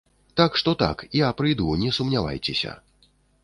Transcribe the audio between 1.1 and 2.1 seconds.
я прыйду, не